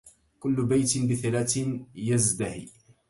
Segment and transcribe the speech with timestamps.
[0.39, 1.59] كل بيت بثلاث
[1.95, 2.67] يزدهي